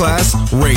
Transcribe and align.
Masterclass 0.00 0.34
Radio, 0.52 0.69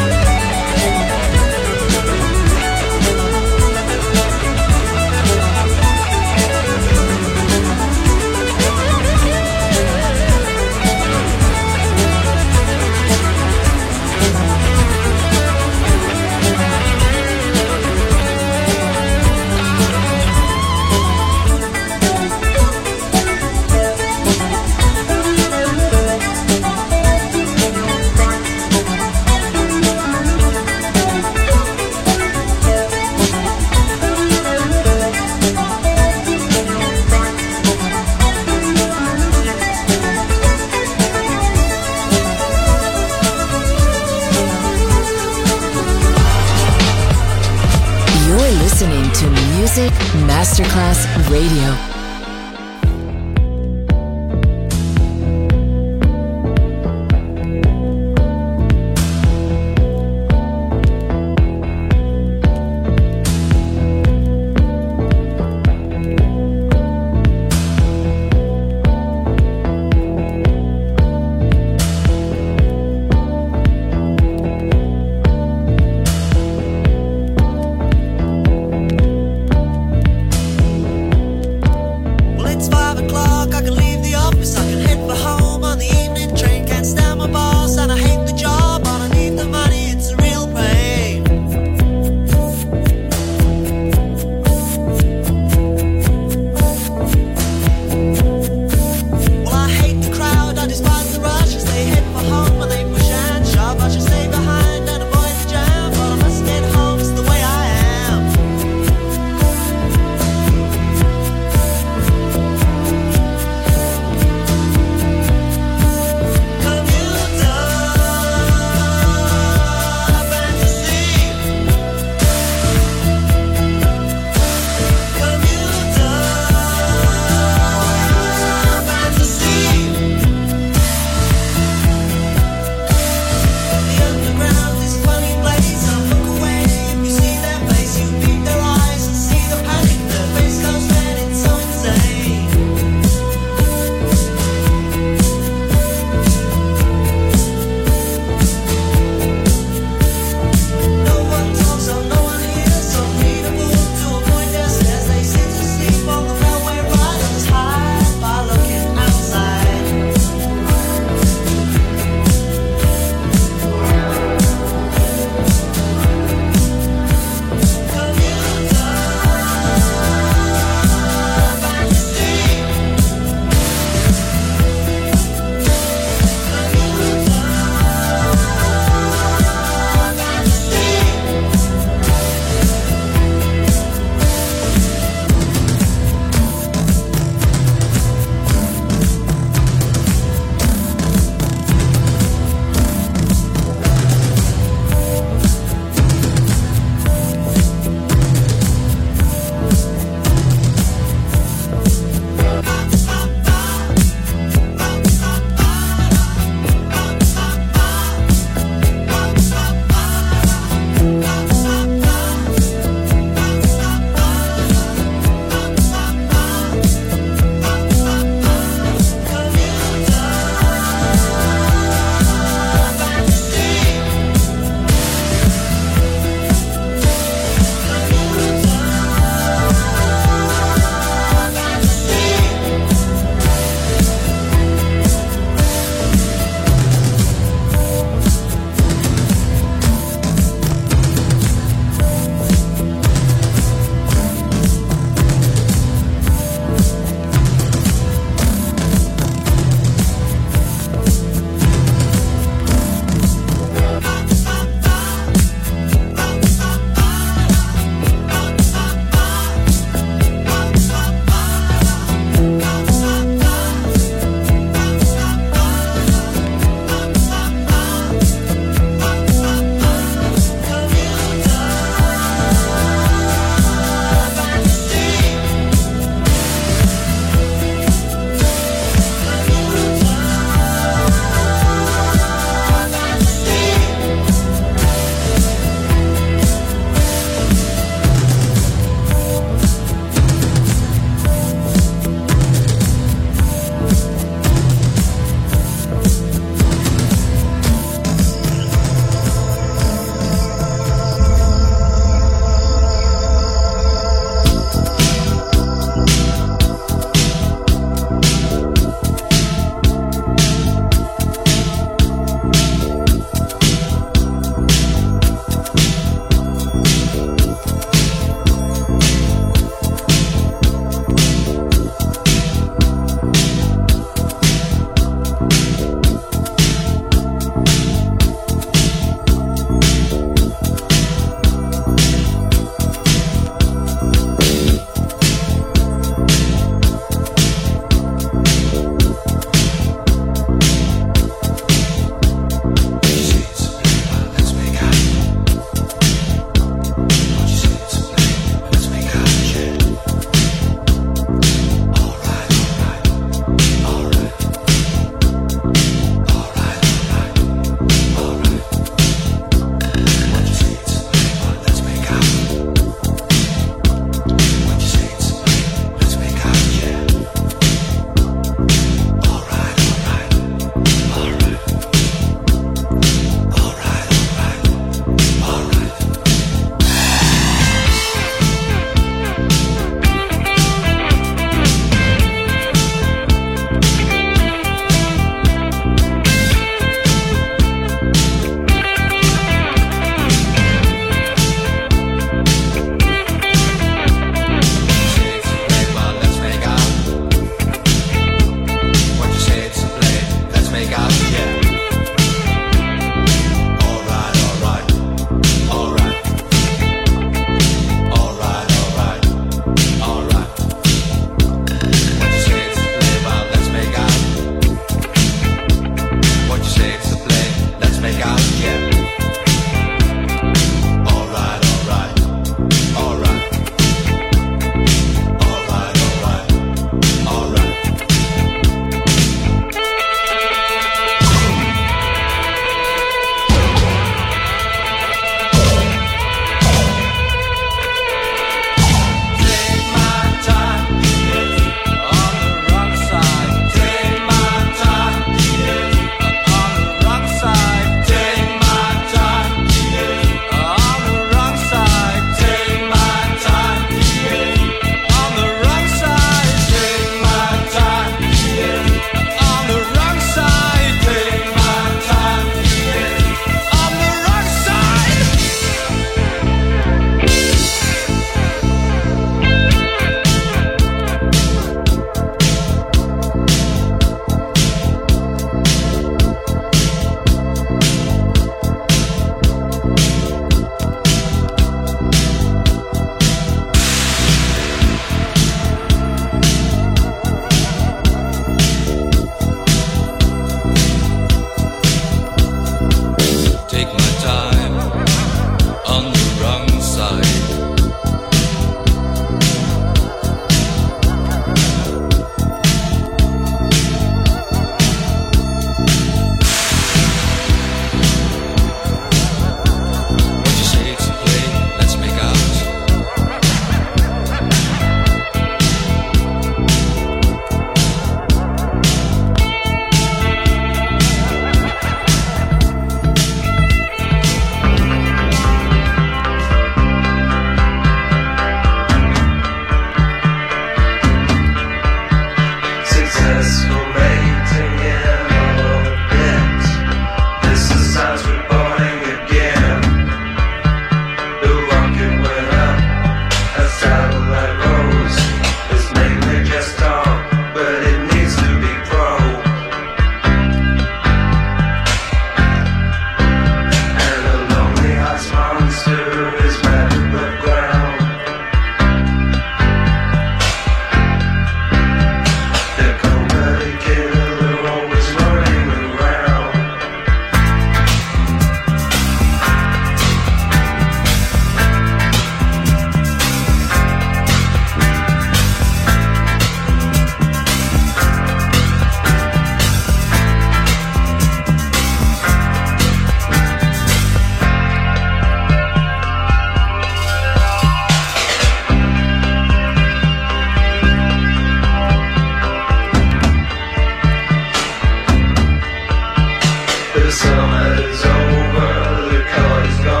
summer's 597.21 598.03
over, 598.03 598.73
the 599.11 599.19
cold 599.31 599.65
is 599.67 599.79
gone. 599.85 600.00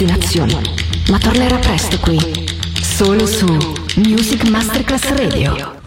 Nuove 0.00 0.18
destinazioni, 0.18 0.60
ma 1.10 1.18
tornerà 1.18 1.56
presto 1.58 1.98
qui, 1.98 2.18
solo 2.80 3.26
su 3.26 3.46
Music 3.96 4.48
Masterclass 4.48 5.08
Radio. 5.14 5.78